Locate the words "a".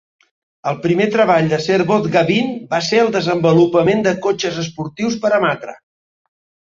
5.39-5.41